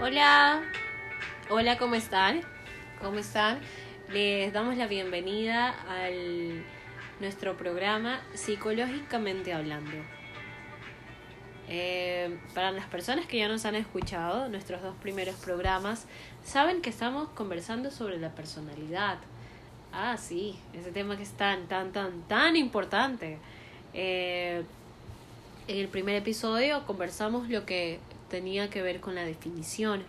Hola, 0.00 0.60
hola, 1.50 1.78
¿cómo 1.78 1.94
están? 1.94 2.40
¿Cómo 3.00 3.20
están? 3.20 3.60
Les 4.12 4.52
damos 4.52 4.76
la 4.76 4.88
bienvenida 4.88 5.70
al 5.88 6.64
nuestro 7.20 7.56
programa 7.56 8.20
Psicológicamente 8.34 9.52
Hablando. 9.54 9.96
Eh, 11.68 12.36
para 12.54 12.72
las 12.72 12.86
personas 12.86 13.26
que 13.26 13.38
ya 13.38 13.46
nos 13.46 13.64
han 13.66 13.76
escuchado, 13.76 14.48
nuestros 14.48 14.82
dos 14.82 14.96
primeros 14.96 15.36
programas, 15.36 16.06
saben 16.44 16.82
que 16.82 16.90
estamos 16.90 17.28
conversando 17.28 17.92
sobre 17.92 18.18
la 18.18 18.30
personalidad. 18.34 19.18
Ah, 19.92 20.16
sí, 20.16 20.58
ese 20.72 20.90
tema 20.90 21.16
que 21.16 21.22
es 21.22 21.32
tan, 21.32 21.68
tan, 21.68 21.92
tan, 21.92 22.22
tan 22.22 22.56
importante. 22.56 23.38
Eh, 23.92 24.64
en 25.68 25.78
el 25.78 25.86
primer 25.86 26.16
episodio 26.16 26.84
conversamos 26.84 27.48
lo 27.48 27.64
que 27.64 28.00
tenía 28.34 28.68
que 28.68 28.82
ver 28.82 28.98
con 28.98 29.14
la 29.14 29.24
definición. 29.24 30.02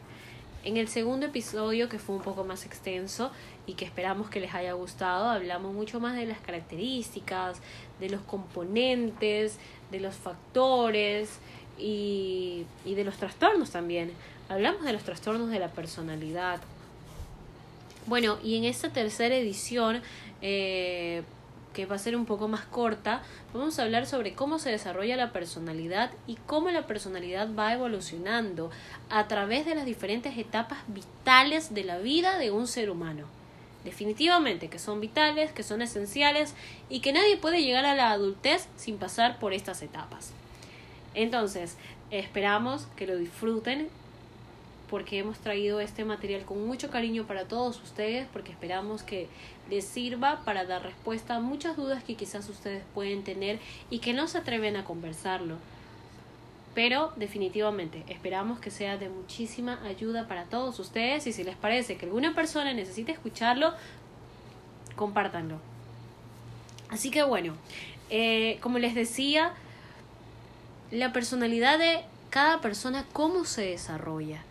En 0.64 0.78
el 0.78 0.88
segundo 0.88 1.28
episodio, 1.28 1.90
que 1.90 2.00
fue 2.00 2.16
un 2.16 2.24
poco 2.24 2.44
más 2.44 2.66
extenso 2.66 3.30
y 3.68 3.74
que 3.74 3.86
esperamos 3.86 4.32
que 4.32 4.40
les 4.40 4.52
haya 4.56 4.74
gustado, 4.74 5.30
hablamos 5.30 5.76
mucho 5.76 6.00
más 6.00 6.16
de 6.16 6.26
las 6.26 6.40
características, 6.40 7.62
de 8.00 8.10
los 8.10 8.22
componentes, 8.22 9.60
de 9.92 10.00
los 10.00 10.16
factores 10.16 11.38
y, 11.78 12.66
y 12.84 12.96
de 12.96 13.04
los 13.04 13.18
trastornos 13.18 13.70
también. 13.70 14.12
Hablamos 14.50 14.82
de 14.86 14.94
los 14.94 15.04
trastornos 15.04 15.52
de 15.52 15.60
la 15.60 15.68
personalidad. 15.68 16.60
Bueno, 18.08 18.40
y 18.44 18.58
en 18.58 18.64
esta 18.64 18.90
tercera 18.90 19.36
edición 19.36 20.02
eh, 20.42 21.22
que 21.76 21.86
va 21.86 21.98
a 21.98 22.00
ser 22.00 22.16
un 22.16 22.26
poco 22.26 22.48
más 22.48 22.62
corta, 22.62 23.22
vamos 23.54 23.78
a 23.78 23.84
hablar 23.84 24.06
sobre 24.08 24.34
cómo 24.34 24.60
se 24.60 24.72
desarrolla 24.72 25.18
la 25.18 25.34
personalidad 25.34 26.10
y 26.26 26.38
cómo 26.48 26.72
la 26.72 26.88
personalidad 26.88 27.50
va 27.54 27.74
evolucionando 27.74 28.72
a 29.10 29.28
través 29.28 29.66
de 29.66 29.76
las 29.76 29.86
diferentes 29.86 30.38
etapas 30.38 30.80
vitales 30.88 31.74
de 31.74 31.84
la 31.84 31.98
vida 31.98 32.38
de 32.38 32.50
un 32.50 32.66
ser 32.66 32.90
humano. 32.90 33.28
Definitivamente 33.84 34.70
que 34.70 34.80
son 34.80 35.02
vitales, 35.02 35.52
que 35.52 35.64
son 35.64 35.82
esenciales 35.82 36.56
y 36.90 37.02
que 37.02 37.12
nadie 37.12 37.36
puede 37.36 37.62
llegar 37.62 37.86
a 37.86 37.94
la 37.94 38.12
adultez 38.12 38.70
sin 38.78 38.98
pasar 38.98 39.38
por 39.38 39.54
estas 39.54 39.82
etapas. 39.82 40.32
Entonces, 41.14 41.76
esperamos 42.10 42.88
que 42.96 43.06
lo 43.06 43.18
disfruten 43.18 43.90
porque 44.90 45.20
hemos 45.20 45.38
traído 45.40 45.80
este 45.80 46.06
material 46.06 46.46
con 46.46 46.66
mucho 46.66 46.90
cariño 46.90 47.26
para 47.26 47.48
todos 47.48 47.82
ustedes, 47.82 48.28
porque 48.32 48.52
esperamos 48.52 49.04
que 49.04 49.28
les 49.70 49.86
sirva 49.86 50.42
para 50.46 50.66
dar 50.66 50.84
respuesta 50.84 51.36
a 51.36 51.40
muchas 51.40 51.76
dudas 51.76 52.04
que 52.04 52.16
quizás 52.16 52.48
ustedes 52.50 52.84
pueden 52.94 53.24
tener 53.24 53.60
y 53.90 54.00
que 54.00 54.14
no 54.14 54.28
se 54.28 54.38
atreven 54.38 54.76
a 54.76 54.86
conversarlo. 54.86 55.58
Pero 56.74 57.14
definitivamente 57.16 58.04
esperamos 58.10 58.60
que 58.60 58.70
sea 58.70 58.98
de 58.98 59.10
muchísima 59.10 59.80
ayuda 59.86 60.28
para 60.28 60.44
todos 60.44 60.78
ustedes 60.80 61.26
y 61.26 61.34
si 61.34 61.44
les 61.44 61.56
parece 61.56 61.98
que 61.98 62.06
alguna 62.06 62.36
persona 62.36 62.74
necesite 62.74 63.12
escucharlo, 63.12 63.74
compártanlo. 64.96 65.60
Así 66.90 67.12
que 67.12 67.24
bueno, 67.24 67.56
eh, 68.10 68.60
como 68.62 68.78
les 68.78 68.94
decía, 68.94 69.54
la 70.92 71.12
personalidad 71.14 71.80
de 71.80 72.04
cada 72.30 72.60
persona, 72.60 73.06
cómo 73.14 73.46
se 73.46 73.62
desarrolla. 73.62 74.44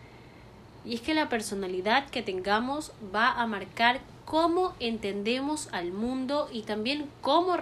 Y 0.84 0.94
es 0.94 1.00
que 1.00 1.14
la 1.14 1.28
personalidad 1.28 2.08
que 2.10 2.22
tengamos 2.22 2.92
va 3.14 3.30
a 3.30 3.46
marcar 3.46 4.00
cómo 4.24 4.74
entendemos 4.80 5.68
al 5.72 5.92
mundo 5.92 6.48
y 6.52 6.62
también 6.62 7.08
cómo 7.22 7.56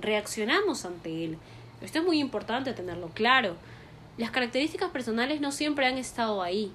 reaccionamos 0.00 0.84
ante 0.84 1.24
él. 1.24 1.38
Esto 1.80 1.98
es 1.98 2.04
muy 2.04 2.20
importante 2.20 2.72
tenerlo 2.72 3.08
claro. 3.08 3.56
Las 4.18 4.30
características 4.30 4.90
personales 4.90 5.40
no 5.40 5.50
siempre 5.50 5.86
han 5.86 5.98
estado 5.98 6.42
ahí. 6.42 6.72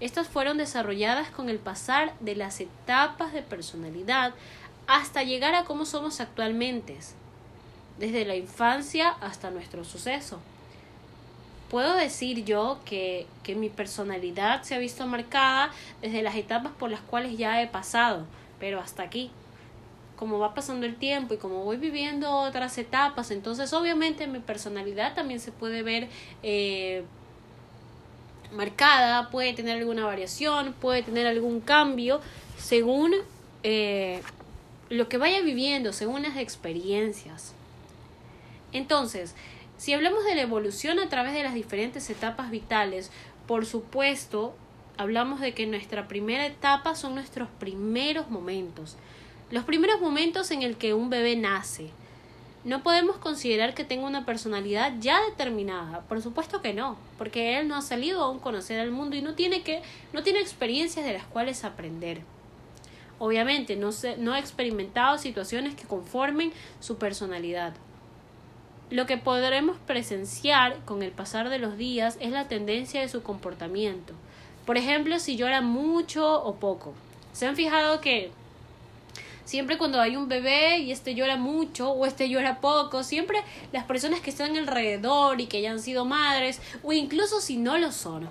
Estas 0.00 0.28
fueron 0.28 0.58
desarrolladas 0.58 1.30
con 1.30 1.48
el 1.48 1.58
pasar 1.58 2.12
de 2.20 2.34
las 2.34 2.60
etapas 2.60 3.32
de 3.32 3.42
personalidad 3.42 4.34
hasta 4.86 5.22
llegar 5.22 5.54
a 5.54 5.64
cómo 5.64 5.84
somos 5.86 6.20
actualmente, 6.20 6.98
desde 7.98 8.24
la 8.24 8.34
infancia 8.34 9.10
hasta 9.20 9.50
nuestro 9.50 9.84
suceso 9.84 10.40
puedo 11.72 11.96
decir 11.96 12.44
yo 12.44 12.78
que, 12.84 13.26
que 13.42 13.54
mi 13.54 13.70
personalidad 13.70 14.62
se 14.62 14.74
ha 14.74 14.78
visto 14.78 15.06
marcada 15.06 15.72
desde 16.02 16.20
las 16.20 16.36
etapas 16.36 16.70
por 16.78 16.90
las 16.90 17.00
cuales 17.00 17.38
ya 17.38 17.62
he 17.62 17.66
pasado, 17.66 18.26
pero 18.60 18.78
hasta 18.78 19.02
aquí. 19.02 19.30
Como 20.16 20.38
va 20.38 20.54
pasando 20.54 20.84
el 20.84 20.96
tiempo 20.96 21.32
y 21.32 21.38
como 21.38 21.64
voy 21.64 21.78
viviendo 21.78 22.30
otras 22.30 22.76
etapas, 22.76 23.30
entonces 23.30 23.72
obviamente 23.72 24.26
mi 24.26 24.38
personalidad 24.38 25.14
también 25.14 25.40
se 25.40 25.50
puede 25.50 25.82
ver 25.82 26.08
eh, 26.42 27.04
marcada, 28.52 29.30
puede 29.30 29.54
tener 29.54 29.78
alguna 29.78 30.04
variación, 30.04 30.74
puede 30.74 31.02
tener 31.02 31.26
algún 31.26 31.60
cambio 31.60 32.20
según 32.58 33.14
eh, 33.62 34.20
lo 34.90 35.08
que 35.08 35.16
vaya 35.16 35.40
viviendo, 35.40 35.94
según 35.94 36.22
las 36.22 36.36
experiencias. 36.36 37.54
Entonces, 38.74 39.34
si 39.82 39.92
hablamos 39.92 40.24
de 40.24 40.36
la 40.36 40.42
evolución 40.42 41.00
a 41.00 41.08
través 41.08 41.34
de 41.34 41.42
las 41.42 41.54
diferentes 41.54 42.08
etapas 42.08 42.52
vitales, 42.52 43.10
por 43.48 43.66
supuesto, 43.66 44.54
hablamos 44.96 45.40
de 45.40 45.54
que 45.54 45.66
nuestra 45.66 46.06
primera 46.06 46.46
etapa 46.46 46.94
son 46.94 47.16
nuestros 47.16 47.48
primeros 47.58 48.30
momentos. 48.30 48.96
Los 49.50 49.64
primeros 49.64 50.00
momentos 50.00 50.52
en 50.52 50.62
el 50.62 50.76
que 50.76 50.94
un 50.94 51.10
bebé 51.10 51.34
nace. 51.34 51.90
No 52.62 52.84
podemos 52.84 53.16
considerar 53.16 53.74
que 53.74 53.82
tenga 53.82 54.06
una 54.06 54.24
personalidad 54.24 54.92
ya 55.00 55.20
determinada, 55.28 56.02
por 56.02 56.22
supuesto 56.22 56.62
que 56.62 56.74
no, 56.74 56.96
porque 57.18 57.58
él 57.58 57.66
no 57.66 57.74
ha 57.74 57.82
salido 57.82 58.22
aún 58.22 58.38
conocer 58.38 58.78
al 58.78 58.92
mundo 58.92 59.16
y 59.16 59.20
no 59.20 59.34
tiene 59.34 59.64
que 59.64 59.82
no 60.12 60.22
tiene 60.22 60.38
experiencias 60.38 61.04
de 61.04 61.14
las 61.14 61.24
cuales 61.24 61.64
aprender. 61.64 62.20
Obviamente 63.18 63.74
no, 63.74 63.90
se, 63.90 64.16
no 64.16 64.32
ha 64.32 64.38
experimentado 64.38 65.18
situaciones 65.18 65.74
que 65.74 65.88
conformen 65.88 66.52
su 66.78 66.98
personalidad. 66.98 67.74
Lo 68.92 69.06
que 69.06 69.16
podremos 69.16 69.78
presenciar 69.86 70.76
con 70.84 71.02
el 71.02 71.12
pasar 71.12 71.48
de 71.48 71.58
los 71.58 71.78
días 71.78 72.18
es 72.20 72.30
la 72.30 72.46
tendencia 72.46 73.00
de 73.00 73.08
su 73.08 73.22
comportamiento. 73.22 74.12
Por 74.66 74.76
ejemplo, 74.76 75.18
si 75.18 75.34
llora 75.34 75.62
mucho 75.62 76.42
o 76.44 76.56
poco. 76.56 76.92
¿Se 77.32 77.46
han 77.46 77.56
fijado 77.56 78.02
que 78.02 78.30
siempre 79.46 79.78
cuando 79.78 79.98
hay 79.98 80.16
un 80.16 80.28
bebé 80.28 80.80
y 80.80 80.92
este 80.92 81.14
llora 81.14 81.38
mucho 81.38 81.90
o 81.90 82.04
este 82.04 82.28
llora 82.28 82.60
poco, 82.60 83.02
siempre 83.02 83.38
las 83.72 83.84
personas 83.84 84.20
que 84.20 84.28
están 84.28 84.58
alrededor 84.58 85.40
y 85.40 85.46
que 85.46 85.62
ya 85.62 85.70
han 85.70 85.80
sido 85.80 86.04
madres 86.04 86.60
o 86.82 86.92
incluso 86.92 87.40
si 87.40 87.56
no 87.56 87.78
lo 87.78 87.92
son, 87.92 88.28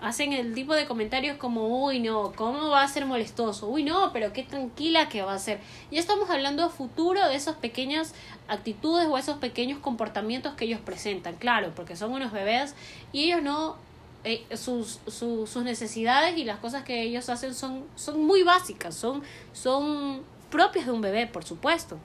hacen 0.00 0.32
el 0.32 0.54
tipo 0.54 0.74
de 0.74 0.86
comentarios 0.86 1.36
como, 1.36 1.84
uy, 1.84 2.00
no, 2.00 2.32
¿cómo 2.34 2.68
va 2.68 2.82
a 2.82 2.88
ser 2.88 3.04
molestoso? 3.06 3.68
Uy, 3.68 3.82
no, 3.82 4.12
pero 4.12 4.32
qué 4.32 4.42
tranquila 4.42 5.08
que 5.08 5.22
va 5.22 5.34
a 5.34 5.38
ser. 5.38 5.60
Ya 5.90 6.00
estamos 6.00 6.30
hablando 6.30 6.64
a 6.64 6.70
futuro 6.70 7.26
de 7.28 7.34
esas 7.34 7.56
pequeñas 7.56 8.14
actitudes 8.48 9.06
o 9.08 9.18
esos 9.18 9.38
pequeños 9.38 9.78
comportamientos 9.78 10.54
que 10.54 10.64
ellos 10.64 10.80
presentan, 10.80 11.36
claro, 11.36 11.72
porque 11.74 11.96
son 11.96 12.12
unos 12.12 12.32
bebés 12.32 12.74
y 13.12 13.24
ellos 13.24 13.42
no, 13.42 13.76
eh, 14.24 14.44
sus, 14.56 15.00
sus 15.06 15.62
necesidades 15.62 16.36
y 16.36 16.44
las 16.44 16.58
cosas 16.58 16.82
que 16.84 17.02
ellos 17.02 17.28
hacen 17.28 17.54
son, 17.54 17.84
son 17.94 18.24
muy 18.24 18.42
básicas, 18.42 18.94
son, 18.94 19.22
son 19.52 20.22
propias 20.50 20.86
de 20.86 20.92
un 20.92 21.00
bebé, 21.00 21.26
por 21.26 21.44
supuesto. 21.44 21.98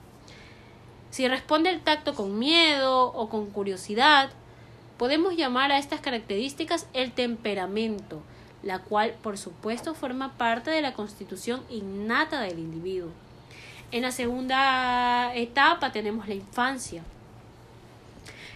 Si 1.10 1.26
responde 1.28 1.70
el 1.70 1.80
tacto 1.80 2.14
con 2.14 2.38
miedo 2.38 3.06
o 3.06 3.28
con 3.30 3.46
curiosidad, 3.50 4.30
Podemos 4.98 5.36
llamar 5.36 5.72
a 5.72 5.78
estas 5.78 6.00
características 6.00 6.86
el 6.94 7.12
temperamento, 7.12 8.22
la 8.62 8.78
cual 8.78 9.14
por 9.22 9.36
supuesto 9.36 9.94
forma 9.94 10.38
parte 10.38 10.70
de 10.70 10.80
la 10.80 10.94
constitución 10.94 11.62
innata 11.68 12.40
del 12.40 12.58
individuo. 12.58 13.10
En 13.92 14.02
la 14.02 14.10
segunda 14.10 15.34
etapa 15.34 15.92
tenemos 15.92 16.28
la 16.28 16.34
infancia. 16.34 17.02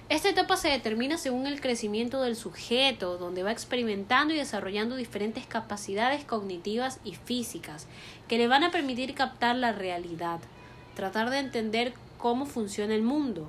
Esta 0.09 0.29
etapa 0.29 0.57
se 0.57 0.69
determina 0.69 1.19
según 1.19 1.47
el 1.47 1.61
crecimiento 1.61 2.23
del 2.23 2.35
sujeto, 2.35 3.17
donde 3.17 3.45
va 3.45 3.53
experimentando 3.53 4.35
y 4.35 4.39
desarrollando 4.39 4.97
diferentes 4.97 5.47
capacidades 5.47 6.25
cognitivas 6.25 6.99
y 7.05 7.15
físicas 7.15 7.87
que 8.27 8.39
le 8.39 8.49
van 8.49 8.65
a 8.65 8.73
permitir 8.73 9.15
captar 9.15 9.55
la 9.55 9.71
realidad, 9.73 10.41
tratar 10.97 11.31
de 11.31 11.39
entender 11.39 11.93
cómo 12.19 12.47
funciona 12.47 12.95
el 12.95 13.03
mundo, 13.03 13.49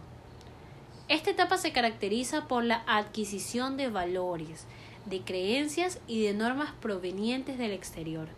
esta 1.12 1.30
etapa 1.30 1.58
se 1.58 1.74
caracteriza 1.74 2.48
por 2.48 2.64
la 2.64 2.84
adquisición 2.88 3.76
de 3.76 3.90
valores, 3.90 4.66
de 5.06 5.20
creencias 5.20 6.00
y 6.08 6.24
de 6.24 6.34
normas 6.34 6.72
provenientes 6.80 7.58
del 7.58 7.72
exterior. 7.72 8.30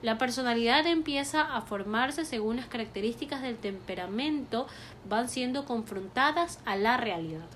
La 0.00 0.16
personalidad 0.16 0.86
empieza 0.86 1.40
a 1.40 1.62
formarse 1.62 2.24
según 2.24 2.54
las 2.54 2.66
características 2.66 3.42
del 3.42 3.56
temperamento 3.56 4.68
van 5.08 5.28
siendo 5.28 5.64
confrontadas 5.64 6.60
a 6.64 6.76
la 6.76 6.96
realidad. 6.96 7.48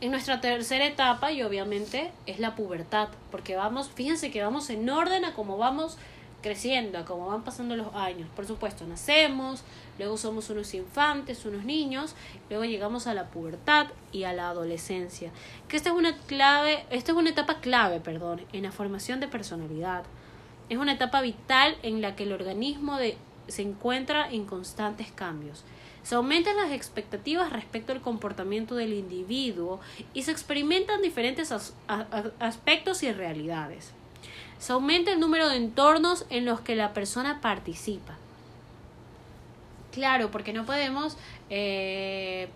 En 0.00 0.10
nuestra 0.10 0.40
tercera 0.40 0.86
etapa, 0.86 1.32
y 1.32 1.42
obviamente, 1.42 2.12
es 2.24 2.38
la 2.38 2.54
pubertad, 2.54 3.08
porque 3.30 3.56
vamos, 3.56 3.90
fíjense 3.90 4.30
que 4.30 4.42
vamos 4.42 4.70
en 4.70 4.88
orden 4.88 5.26
a 5.26 5.34
cómo 5.34 5.58
vamos 5.58 5.98
creciendo, 6.46 7.04
como 7.04 7.26
van 7.26 7.42
pasando 7.42 7.74
los 7.74 7.92
años. 7.92 8.28
Por 8.36 8.46
supuesto, 8.46 8.86
nacemos, 8.86 9.64
luego 9.98 10.16
somos 10.16 10.48
unos 10.48 10.72
infantes, 10.74 11.44
unos 11.44 11.64
niños, 11.64 12.14
luego 12.48 12.64
llegamos 12.64 13.08
a 13.08 13.14
la 13.14 13.30
pubertad 13.30 13.88
y 14.12 14.22
a 14.22 14.32
la 14.32 14.50
adolescencia. 14.50 15.32
Que 15.66 15.76
esta 15.76 15.88
es 15.88 15.96
una 15.96 16.16
clave, 16.16 16.84
esta 16.90 17.10
es 17.10 17.18
una 17.18 17.30
etapa 17.30 17.60
clave, 17.60 17.98
perdón, 17.98 18.42
en 18.52 18.62
la 18.62 18.70
formación 18.70 19.18
de 19.18 19.26
personalidad. 19.26 20.04
Es 20.68 20.78
una 20.78 20.92
etapa 20.92 21.20
vital 21.20 21.76
en 21.82 22.00
la 22.00 22.14
que 22.14 22.22
el 22.22 22.32
organismo 22.32 22.96
de, 22.96 23.18
se 23.48 23.62
encuentra 23.62 24.30
en 24.30 24.44
constantes 24.46 25.10
cambios. 25.10 25.64
Se 26.04 26.14
aumentan 26.14 26.56
las 26.56 26.70
expectativas 26.70 27.52
respecto 27.52 27.90
al 27.90 28.00
comportamiento 28.00 28.76
del 28.76 28.92
individuo 28.92 29.80
y 30.14 30.22
se 30.22 30.30
experimentan 30.30 31.02
diferentes 31.02 31.52
aspectos 32.38 33.02
y 33.02 33.10
realidades. 33.10 33.92
Se 34.58 34.72
aumenta 34.72 35.12
el 35.12 35.20
número 35.20 35.48
de 35.48 35.56
entornos 35.56 36.26
en 36.30 36.44
los 36.44 36.60
que 36.60 36.76
la 36.76 36.92
persona 36.92 37.40
participa. 37.40 38.16
Claro, 39.92 40.30
porque 40.30 40.52
no 40.52 40.66
podemos 40.66 41.16
eh, 41.48 42.48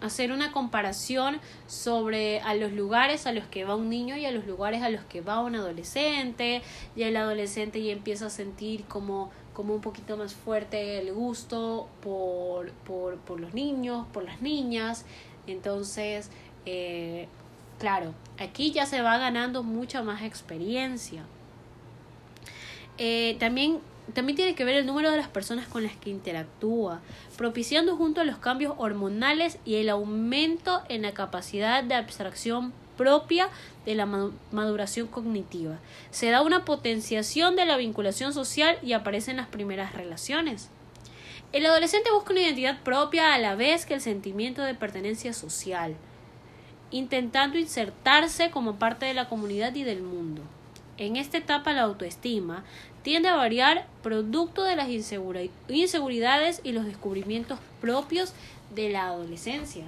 hacer 0.00 0.32
una 0.32 0.52
comparación 0.52 1.40
sobre 1.66 2.40
a 2.40 2.54
los 2.54 2.72
lugares 2.72 3.26
a 3.26 3.32
los 3.32 3.46
que 3.46 3.64
va 3.64 3.74
un 3.74 3.88
niño 3.88 4.16
y 4.16 4.26
a 4.26 4.30
los 4.30 4.46
lugares 4.46 4.82
a 4.82 4.90
los 4.90 5.02
que 5.02 5.20
va 5.20 5.40
un 5.40 5.56
adolescente. 5.56 6.62
Y 6.94 7.02
el 7.02 7.16
adolescente 7.16 7.82
ya 7.82 7.92
empieza 7.92 8.26
a 8.26 8.30
sentir 8.30 8.84
como 8.84 9.30
como 9.60 9.74
un 9.74 9.80
poquito 9.80 10.16
más 10.16 10.34
fuerte 10.34 10.98
el 10.98 11.12
gusto 11.12 11.88
por, 12.02 12.70
por, 12.72 13.18
por 13.18 13.40
los 13.40 13.52
niños, 13.52 14.06
por 14.12 14.24
las 14.24 14.40
niñas. 14.40 15.04
Entonces, 15.46 16.30
eh, 16.64 17.28
claro, 17.80 18.14
aquí 18.38 18.70
ya 18.70 18.86
se 18.86 19.02
va 19.02 19.18
ganando 19.18 19.64
mucha 19.64 20.02
más 20.02 20.22
experiencia. 20.22 21.24
Eh, 22.98 23.36
también, 23.40 23.80
también 24.14 24.36
tiene 24.36 24.54
que 24.54 24.64
ver 24.64 24.76
el 24.76 24.86
número 24.86 25.10
de 25.10 25.16
las 25.16 25.28
personas 25.28 25.66
con 25.66 25.82
las 25.82 25.96
que 25.96 26.10
interactúa, 26.10 27.00
propiciando 27.36 27.96
junto 27.96 28.20
a 28.20 28.24
los 28.24 28.36
cambios 28.36 28.74
hormonales 28.76 29.58
y 29.64 29.76
el 29.76 29.88
aumento 29.88 30.82
en 30.88 31.02
la 31.02 31.12
capacidad 31.12 31.82
de 31.82 31.94
abstracción 31.94 32.72
propia 32.98 33.48
de 33.86 33.94
la 33.94 34.04
maduración 34.04 35.06
cognitiva. 35.06 35.78
Se 36.10 36.28
da 36.28 36.42
una 36.42 36.66
potenciación 36.66 37.56
de 37.56 37.64
la 37.64 37.78
vinculación 37.78 38.34
social 38.34 38.78
y 38.82 38.92
aparecen 38.92 39.38
las 39.38 39.46
primeras 39.46 39.94
relaciones. 39.94 40.68
El 41.54 41.64
adolescente 41.64 42.12
busca 42.12 42.32
una 42.32 42.42
identidad 42.42 42.82
propia 42.82 43.32
a 43.32 43.38
la 43.38 43.54
vez 43.54 43.86
que 43.86 43.94
el 43.94 44.02
sentimiento 44.02 44.62
de 44.62 44.74
pertenencia 44.74 45.32
social, 45.32 45.96
intentando 46.90 47.58
insertarse 47.58 48.50
como 48.50 48.76
parte 48.76 49.06
de 49.06 49.14
la 49.14 49.28
comunidad 49.28 49.74
y 49.74 49.84
del 49.84 50.02
mundo. 50.02 50.42
En 50.98 51.16
esta 51.16 51.38
etapa 51.38 51.72
la 51.72 51.82
autoestima 51.82 52.64
tiende 53.02 53.28
a 53.28 53.36
variar 53.36 53.86
producto 54.02 54.64
de 54.64 54.76
las 54.76 54.88
inseguridades 54.88 56.60
y 56.62 56.72
los 56.72 56.84
descubrimientos 56.84 57.58
propios 57.80 58.34
de 58.74 58.90
la 58.90 59.06
adolescencia. 59.06 59.84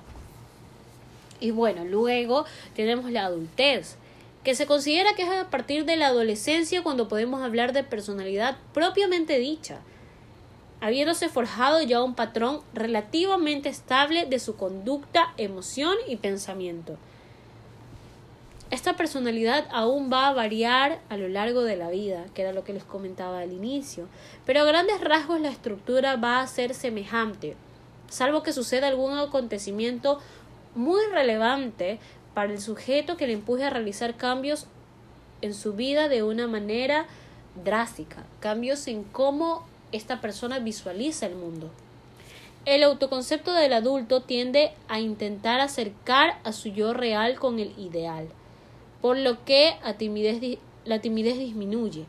Y 1.39 1.51
bueno, 1.51 1.85
luego 1.85 2.47
tenemos 2.75 3.11
la 3.11 3.27
adultez, 3.27 3.97
que 4.45 4.55
se 4.55 4.67
considera 4.67 5.15
que 5.15 5.23
es 5.23 5.31
a 5.31 5.51
partir 5.51 5.85
de 5.85 5.97
la 5.97 6.07
adolescencia 6.07 6.83
cuando 6.83 7.09
podemos 7.09 7.43
hablar 7.43 7.73
de 7.73 7.85
personalidad 7.85 8.57
propiamente 8.73 9.39
dicha, 9.39 9.81
habiéndose 10.83 11.29
forjado 11.29 11.81
ya 11.81 12.03
un 12.03 12.17
patrón 12.17 12.61
relativamente 12.75 13.69
estable 13.69 14.27
de 14.27 14.41
su 14.41 14.57
conducta, 14.57 15.33
emoción 15.37 15.95
y 16.09 16.17
pensamiento. 16.17 16.97
Esta 18.73 18.97
personalidad 18.97 19.69
aún 19.71 20.11
va 20.13 20.27
a 20.27 20.33
variar 20.33 20.99
a 21.09 21.17
lo 21.17 21.29
largo 21.29 21.63
de 21.63 21.77
la 21.77 21.89
vida, 21.89 22.25
que 22.35 22.43
era 22.43 22.53
lo 22.53 22.65
que 22.65 22.73
les 22.73 22.83
comentaba 22.83 23.39
al 23.39 23.53
inicio, 23.53 24.09
pero 24.45 24.63
a 24.63 24.65
grandes 24.65 25.01
rasgos 25.01 25.41
la 25.41 25.51
estructura 25.51 26.17
va 26.17 26.41
a 26.41 26.47
ser 26.49 26.75
semejante, 26.75 27.55
salvo 28.09 28.43
que 28.43 28.53
suceda 28.53 28.89
algún 28.89 29.17
acontecimiento 29.17 30.19
muy 30.75 31.01
relevante 31.13 32.01
para 32.35 32.53
el 32.53 32.61
sujeto 32.61 33.17
que 33.17 33.29
le 33.29 33.35
empuje 33.35 33.63
a 33.63 33.71
realizar 33.71 34.17
cambios 34.17 34.67
en 35.43 35.55
su 35.55 35.75
vida 35.75 36.09
de 36.09 36.25
una 36.25 36.49
manera 36.49 37.07
drástica, 37.63 38.25
cambios 38.41 38.89
en 38.89 39.05
cómo 39.05 39.71
esta 39.93 40.21
persona 40.21 40.59
visualiza 40.59 41.27
el 41.27 41.37
mundo. 41.37 41.71
El 42.65 42.83
autoconcepto 42.83 43.53
del 43.53 43.73
adulto 43.73 44.23
tiende 44.23 44.73
a 44.89 45.01
intentar 45.01 45.61
acercar 45.61 46.39
a 46.45 46.53
su 46.53 46.69
yo 46.69 46.95
real 46.95 47.39
con 47.39 47.59
el 47.59 47.77
ideal, 47.79 48.29
por 49.01 49.19
lo 49.19 49.45
que 49.45 49.75
la 49.83 49.97
timidez 51.01 51.39
disminuye, 51.39 52.07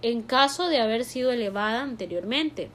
en 0.00 0.22
caso 0.22 0.68
de 0.68 0.80
haber 0.80 1.04
sido 1.04 1.32
elevada 1.32 1.82
anteriormente. 1.82 2.70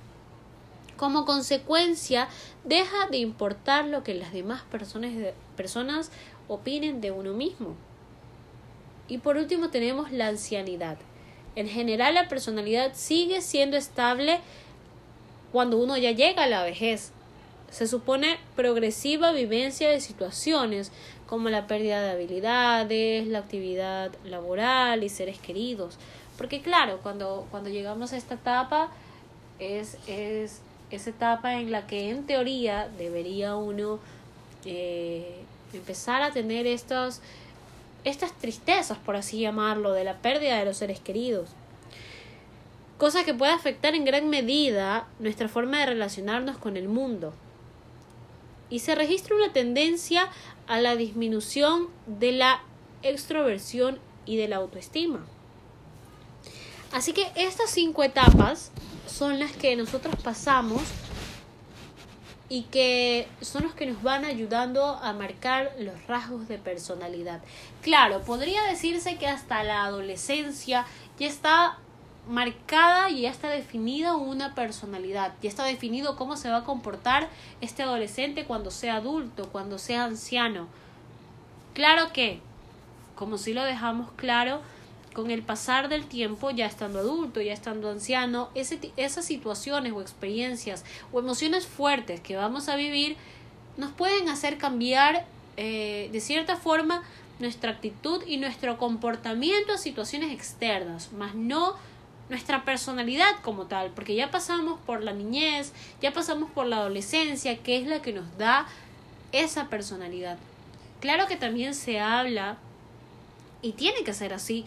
Como 0.97 1.25
consecuencia, 1.25 2.27
deja 2.63 3.07
de 3.07 3.17
importar 3.17 3.85
lo 3.85 4.03
que 4.03 4.13
las 4.13 4.33
demás 4.33 4.63
personas, 5.55 6.11
opinen 6.47 7.01
de 7.01 7.11
uno 7.11 7.33
mismo. 7.33 7.75
Y 9.07 9.19
por 9.19 9.37
último 9.37 9.69
tenemos 9.69 10.11
la 10.11 10.27
ancianidad. 10.27 10.97
En 11.59 11.67
general 11.67 12.13
la 12.13 12.29
personalidad 12.29 12.93
sigue 12.93 13.41
siendo 13.41 13.75
estable 13.75 14.39
cuando 15.51 15.77
uno 15.77 15.97
ya 15.97 16.11
llega 16.11 16.43
a 16.43 16.47
la 16.47 16.63
vejez. 16.63 17.11
Se 17.69 17.85
supone 17.85 18.37
progresiva 18.55 19.33
vivencia 19.33 19.89
de 19.89 19.99
situaciones 19.99 20.93
como 21.27 21.49
la 21.49 21.67
pérdida 21.67 22.01
de 22.01 22.11
habilidades, 22.11 23.27
la 23.27 23.39
actividad 23.39 24.09
laboral 24.23 25.03
y 25.03 25.09
seres 25.09 25.37
queridos. 25.37 25.97
Porque 26.37 26.61
claro, 26.61 27.01
cuando, 27.03 27.45
cuando 27.51 27.69
llegamos 27.69 28.13
a 28.13 28.17
esta 28.17 28.35
etapa 28.35 28.89
es, 29.59 29.97
es 30.07 30.61
esa 30.91 31.09
etapa 31.09 31.55
en 31.55 31.73
la 31.73 31.87
que 31.87 32.09
en 32.09 32.25
teoría 32.25 32.87
debería 32.97 33.57
uno 33.57 33.99
eh, 34.63 35.41
empezar 35.73 36.21
a 36.21 36.31
tener 36.31 36.65
estos, 36.67 37.19
estas 38.03 38.33
tristezas, 38.33 38.97
por 38.97 39.15
así 39.15 39.39
llamarlo, 39.39 39.93
de 39.93 40.03
la 40.03 40.17
pérdida 40.17 40.57
de 40.57 40.65
los 40.65 40.77
seres 40.77 40.99
queridos. 40.99 41.49
Cosa 42.97 43.23
que 43.23 43.33
puede 43.33 43.51
afectar 43.51 43.95
en 43.95 44.05
gran 44.05 44.29
medida 44.29 45.07
nuestra 45.19 45.47
forma 45.47 45.79
de 45.79 45.87
relacionarnos 45.87 46.57
con 46.57 46.77
el 46.77 46.89
mundo. 46.89 47.33
Y 48.69 48.79
se 48.79 48.95
registra 48.95 49.35
una 49.35 49.53
tendencia 49.53 50.29
a 50.67 50.79
la 50.79 50.95
disminución 50.95 51.87
de 52.05 52.33
la 52.33 52.61
extroversión 53.01 53.99
y 54.25 54.37
de 54.37 54.47
la 54.47 54.57
autoestima. 54.57 55.25
Así 56.91 57.13
que 57.13 57.31
estas 57.35 57.69
cinco 57.69 58.03
etapas 58.03 58.71
son 59.07 59.39
las 59.39 59.51
que 59.51 59.75
nosotros 59.75 60.15
pasamos 60.23 60.81
y 62.49 62.63
que 62.63 63.27
son 63.41 63.63
los 63.63 63.73
que 63.75 63.85
nos 63.85 64.01
van 64.01 64.25
ayudando 64.25 64.85
a 64.85 65.13
marcar 65.13 65.71
los 65.77 66.07
rasgos 66.07 66.47
de 66.47 66.57
personalidad. 66.57 67.41
Claro, 67.83 68.21
podría 68.21 68.63
decirse 68.63 69.17
que 69.17 69.27
hasta 69.27 69.63
la 69.63 69.85
adolescencia 69.85 70.85
ya 71.19 71.27
está 71.27 71.77
marcada 72.27 73.09
y 73.09 73.21
ya 73.21 73.29
está 73.29 73.49
definida 73.49 74.15
una 74.15 74.55
personalidad, 74.55 75.33
ya 75.41 75.49
está 75.49 75.63
definido 75.63 76.15
cómo 76.15 76.37
se 76.37 76.49
va 76.49 76.57
a 76.57 76.63
comportar 76.63 77.29
este 77.61 77.83
adolescente 77.83 78.45
cuando 78.45 78.71
sea 78.71 78.95
adulto, 78.95 79.49
cuando 79.51 79.77
sea 79.77 80.05
anciano. 80.05 80.67
Claro 81.73 82.11
que, 82.13 82.41
como 83.15 83.37
si 83.37 83.53
lo 83.53 83.63
dejamos 83.63 84.11
claro, 84.15 84.61
con 85.13 85.31
el 85.31 85.41
pasar 85.41 85.89
del 85.89 86.05
tiempo, 86.05 86.51
ya 86.51 86.65
estando 86.65 86.99
adulto, 86.99 87.41
ya 87.41 87.53
estando 87.53 87.89
anciano, 87.89 88.49
esas 88.53 89.25
situaciones 89.25 89.93
o 89.93 90.01
experiencias 90.01 90.85
o 91.11 91.19
emociones 91.19 91.65
fuertes 91.65 92.21
que 92.21 92.35
vamos 92.35 92.69
a 92.69 92.75
vivir 92.75 93.17
nos 93.77 93.91
pueden 93.91 94.29
hacer 94.29 94.57
cambiar 94.57 95.25
eh, 95.57 96.09
de 96.11 96.19
cierta 96.19 96.57
forma 96.57 97.03
nuestra 97.39 97.71
actitud 97.71 98.21
y 98.27 98.37
nuestro 98.37 98.77
comportamiento 98.77 99.73
a 99.73 99.77
situaciones 99.77 100.31
externas, 100.33 101.13
más 101.13 101.33
no 101.35 101.75
nuestra 102.29 102.63
personalidad 102.63 103.39
como 103.41 103.65
tal, 103.65 103.89
porque 103.91 104.15
ya 104.15 104.29
pasamos 104.29 104.79
por 104.85 105.01
la 105.01 105.13
niñez, 105.13 105.73
ya 106.01 106.13
pasamos 106.13 106.51
por 106.51 106.67
la 106.67 106.77
adolescencia, 106.77 107.57
que 107.57 107.77
es 107.77 107.87
la 107.87 108.01
que 108.01 108.13
nos 108.13 108.37
da 108.37 108.67
esa 109.31 109.67
personalidad. 109.69 110.37
Claro 110.99 111.27
que 111.27 111.37
también 111.37 111.73
se 111.73 111.99
habla, 111.99 112.57
y 113.61 113.73
tiene 113.73 114.03
que 114.03 114.13
ser 114.13 114.33
así, 114.33 114.65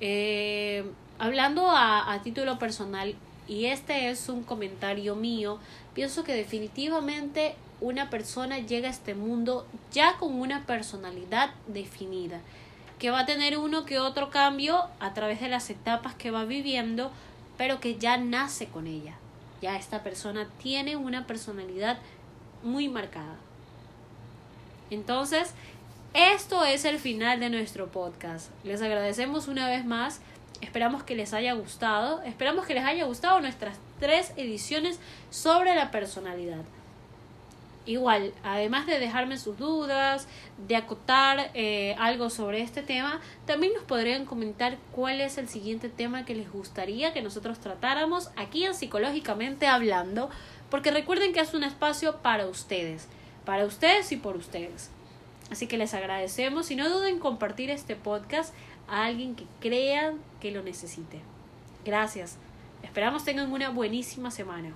eh, 0.00 0.84
hablando 1.18 1.70
a, 1.70 2.12
a 2.12 2.22
título 2.22 2.58
personal, 2.58 3.14
y 3.48 3.66
este 3.66 4.10
es 4.10 4.28
un 4.28 4.44
comentario 4.44 5.16
mío, 5.16 5.58
pienso 5.94 6.24
que 6.24 6.34
definitivamente 6.34 7.54
una 7.80 8.10
persona 8.10 8.58
llega 8.58 8.88
a 8.88 8.92
este 8.92 9.14
mundo 9.14 9.66
ya 9.92 10.16
con 10.18 10.38
una 10.38 10.66
personalidad 10.66 11.50
definida, 11.66 12.40
que 12.98 13.10
va 13.10 13.20
a 13.20 13.26
tener 13.26 13.56
uno 13.58 13.86
que 13.86 13.98
otro 13.98 14.30
cambio 14.30 14.84
a 15.00 15.14
través 15.14 15.40
de 15.40 15.48
las 15.48 15.70
etapas 15.70 16.14
que 16.14 16.30
va 16.30 16.44
viviendo, 16.44 17.10
pero 17.56 17.80
que 17.80 17.96
ya 17.98 18.18
nace 18.18 18.66
con 18.66 18.86
ella. 18.86 19.14
Ya 19.62 19.76
esta 19.76 20.02
persona 20.02 20.46
tiene 20.62 20.96
una 20.96 21.26
personalidad 21.26 21.98
muy 22.62 22.88
marcada. 22.88 23.36
Entonces, 24.90 25.54
esto 26.14 26.64
es 26.64 26.84
el 26.84 26.98
final 26.98 27.40
de 27.40 27.50
nuestro 27.50 27.88
podcast. 27.88 28.50
Les 28.64 28.82
agradecemos 28.82 29.48
una 29.48 29.68
vez 29.68 29.84
más 29.84 30.20
Esperamos 30.60 31.02
que 31.02 31.14
les 31.14 31.32
haya 31.32 31.54
gustado. 31.54 32.22
Esperamos 32.22 32.66
que 32.66 32.74
les 32.74 32.84
haya 32.84 33.04
gustado 33.04 33.40
nuestras 33.40 33.78
tres 33.98 34.32
ediciones 34.36 34.98
sobre 35.30 35.74
la 35.74 35.90
personalidad. 35.90 36.64
Igual, 37.86 38.34
además 38.44 38.86
de 38.86 38.98
dejarme 38.98 39.38
sus 39.38 39.56
dudas, 39.56 40.28
de 40.68 40.76
acotar 40.76 41.50
eh, 41.54 41.96
algo 41.98 42.28
sobre 42.28 42.60
este 42.60 42.82
tema, 42.82 43.20
también 43.46 43.72
nos 43.72 43.84
podrían 43.84 44.26
comentar 44.26 44.76
cuál 44.92 45.22
es 45.22 45.38
el 45.38 45.48
siguiente 45.48 45.88
tema 45.88 46.26
que 46.26 46.34
les 46.34 46.52
gustaría 46.52 47.14
que 47.14 47.22
nosotros 47.22 47.58
tratáramos 47.58 48.30
aquí 48.36 48.64
en 48.64 48.74
Psicológicamente 48.74 49.66
Hablando, 49.66 50.28
porque 50.68 50.90
recuerden 50.90 51.32
que 51.32 51.40
es 51.40 51.54
un 51.54 51.64
espacio 51.64 52.18
para 52.18 52.46
ustedes, 52.46 53.08
para 53.46 53.64
ustedes 53.64 54.12
y 54.12 54.16
por 54.16 54.36
ustedes. 54.36 54.90
Así 55.50 55.66
que 55.66 55.78
les 55.78 55.94
agradecemos 55.94 56.70
y 56.70 56.76
no 56.76 56.88
duden 56.88 57.14
en 57.14 57.20
compartir 57.20 57.70
este 57.70 57.96
podcast 57.96 58.54
a 58.88 59.04
alguien 59.04 59.34
que 59.34 59.44
crean 59.60 60.18
que 60.40 60.50
lo 60.50 60.62
necesite. 60.62 61.20
Gracias. 61.84 62.36
Esperamos 62.82 63.24
tengan 63.24 63.52
una 63.52 63.70
buenísima 63.70 64.30
semana. 64.30 64.74